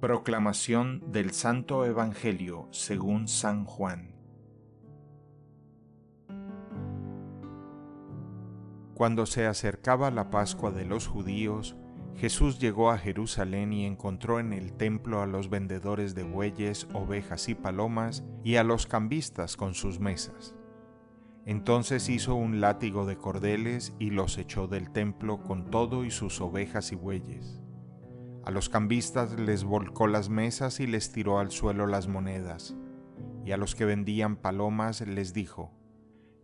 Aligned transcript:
Proclamación 0.00 1.02
del 1.10 1.30
Santo 1.30 1.86
Evangelio 1.86 2.68
según 2.70 3.28
San 3.28 3.64
Juan 3.64 4.14
Cuando 8.92 9.24
se 9.24 9.46
acercaba 9.46 10.10
la 10.10 10.28
Pascua 10.28 10.70
de 10.70 10.84
los 10.84 11.06
judíos, 11.06 11.76
Jesús 12.14 12.58
llegó 12.58 12.90
a 12.90 12.98
Jerusalén 12.98 13.72
y 13.72 13.86
encontró 13.86 14.38
en 14.38 14.52
el 14.52 14.74
templo 14.74 15.22
a 15.22 15.26
los 15.26 15.48
vendedores 15.48 16.14
de 16.14 16.24
bueyes, 16.24 16.86
ovejas 16.92 17.48
y 17.48 17.54
palomas 17.54 18.22
y 18.44 18.56
a 18.56 18.64
los 18.64 18.86
cambistas 18.86 19.56
con 19.56 19.72
sus 19.72 19.98
mesas. 19.98 20.54
Entonces 21.46 22.10
hizo 22.10 22.34
un 22.34 22.60
látigo 22.60 23.06
de 23.06 23.16
cordeles 23.16 23.94
y 23.98 24.10
los 24.10 24.36
echó 24.36 24.66
del 24.66 24.90
templo 24.90 25.42
con 25.42 25.70
todo 25.70 26.04
y 26.04 26.10
sus 26.10 26.42
ovejas 26.42 26.92
y 26.92 26.96
bueyes. 26.96 27.62
A 28.46 28.52
los 28.52 28.68
cambistas 28.68 29.32
les 29.40 29.64
volcó 29.64 30.06
las 30.06 30.28
mesas 30.28 30.78
y 30.78 30.86
les 30.86 31.10
tiró 31.10 31.40
al 31.40 31.50
suelo 31.50 31.88
las 31.88 32.06
monedas, 32.06 32.76
y 33.44 33.50
a 33.50 33.56
los 33.56 33.74
que 33.74 33.84
vendían 33.84 34.36
palomas 34.36 35.00
les 35.00 35.34
dijo, 35.34 35.72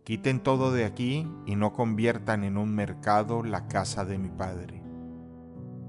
Quiten 0.03 0.41
todo 0.41 0.73
de 0.73 0.83
aquí 0.83 1.25
y 1.45 1.55
no 1.55 1.71
conviertan 1.71 2.43
en 2.43 2.57
un 2.57 2.75
mercado 2.75 3.41
la 3.41 3.69
casa 3.69 4.03
de 4.03 4.17
mi 4.17 4.29
Padre. 4.29 4.83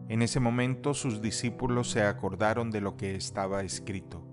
En 0.09 0.23
ese 0.23 0.39
momento 0.39 0.95
sus 0.95 1.21
discípulos 1.21 1.91
se 1.91 2.05
acordaron 2.05 2.71
de 2.71 2.81
lo 2.81 2.97
que 2.97 3.17
estaba 3.17 3.65
escrito, 3.65 4.25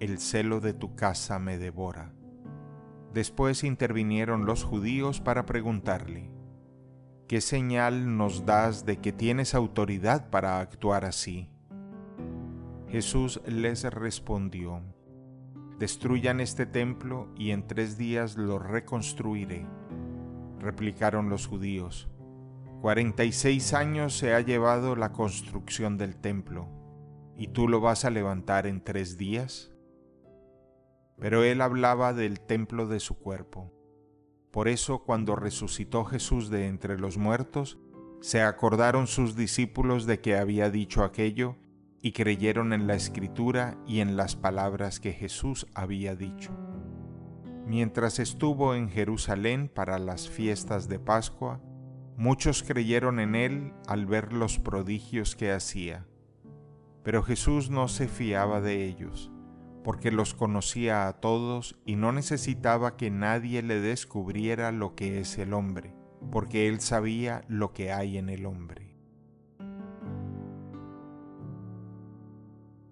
El 0.00 0.18
celo 0.18 0.58
de 0.58 0.72
tu 0.72 0.96
casa 0.96 1.38
me 1.38 1.58
devora. 1.58 2.12
Después 3.12 3.62
intervinieron 3.62 4.46
los 4.46 4.64
judíos 4.64 5.20
para 5.20 5.46
preguntarle, 5.46 6.33
¿qué 7.26 7.40
señal 7.40 8.16
nos 8.16 8.44
das 8.46 8.84
de 8.84 8.98
que 8.98 9.12
tienes 9.12 9.54
autoridad 9.54 10.30
para 10.30 10.60
actuar 10.60 11.04
así? 11.04 11.48
Jesús 12.88 13.40
les 13.46 13.84
respondió, 13.84 14.82
Destruyan 15.78 16.40
este 16.40 16.66
templo 16.66 17.28
y 17.36 17.50
en 17.50 17.66
tres 17.66 17.98
días 17.98 18.36
lo 18.36 18.60
reconstruiré. 18.60 19.66
Replicaron 20.60 21.28
los 21.28 21.48
judíos, 21.48 22.08
Cuarenta 22.80 23.24
y 23.24 23.32
seis 23.32 23.72
años 23.72 24.16
se 24.16 24.34
ha 24.34 24.40
llevado 24.40 24.94
la 24.94 25.12
construcción 25.12 25.96
del 25.96 26.16
templo, 26.16 26.68
¿y 27.34 27.48
tú 27.48 27.66
lo 27.66 27.80
vas 27.80 28.04
a 28.04 28.10
levantar 28.10 28.66
en 28.66 28.84
tres 28.84 29.16
días? 29.16 29.72
Pero 31.18 31.42
él 31.44 31.62
hablaba 31.62 32.12
del 32.12 32.40
templo 32.40 32.86
de 32.86 33.00
su 33.00 33.18
cuerpo. 33.18 33.72
Por 34.54 34.68
eso 34.68 35.00
cuando 35.00 35.36
resucitó 35.36 36.06
Jesús 36.06 36.48
de 36.48 36.68
entre 36.68 36.98
los 36.98 37.18
muertos, 37.18 37.76
se 38.22 38.40
acordaron 38.40 39.06
sus 39.06 39.36
discípulos 39.36 40.06
de 40.06 40.20
que 40.20 40.38
había 40.38 40.70
dicho 40.70 41.04
aquello 41.04 41.56
y 42.00 42.12
creyeron 42.12 42.72
en 42.72 42.86
la 42.86 42.94
escritura 42.94 43.76
y 43.86 44.00
en 44.00 44.16
las 44.16 44.36
palabras 44.36 44.98
que 45.00 45.12
Jesús 45.12 45.66
había 45.74 46.14
dicho. 46.16 46.52
Mientras 47.66 48.18
estuvo 48.18 48.74
en 48.74 48.88
Jerusalén 48.88 49.68
para 49.68 49.98
las 49.98 50.30
fiestas 50.30 50.88
de 50.88 50.98
Pascua, 50.98 51.60
Muchos 52.16 52.62
creyeron 52.62 53.18
en 53.18 53.34
él 53.34 53.72
al 53.88 54.06
ver 54.06 54.32
los 54.32 54.60
prodigios 54.60 55.34
que 55.34 55.50
hacía, 55.50 56.06
pero 57.02 57.24
Jesús 57.24 57.70
no 57.70 57.88
se 57.88 58.06
fiaba 58.06 58.60
de 58.60 58.84
ellos, 58.84 59.32
porque 59.84 60.10
los 60.10 60.34
conocía 60.34 61.06
a 61.06 61.12
todos 61.20 61.76
y 61.84 61.96
no 61.96 62.10
necesitaba 62.10 62.96
que 62.96 63.10
nadie 63.10 63.62
le 63.62 63.80
descubriera 63.80 64.72
lo 64.72 64.96
que 64.96 65.20
es 65.20 65.38
el 65.38 65.52
hombre, 65.52 65.94
porque 66.32 66.66
él 66.66 66.80
sabía 66.80 67.44
lo 67.48 67.74
que 67.74 67.92
hay 67.92 68.16
en 68.16 68.30
el 68.30 68.46
hombre. 68.46 68.96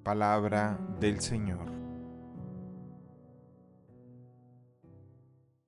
Palabra 0.04 0.78
del 1.00 1.20
Señor. 1.20 1.81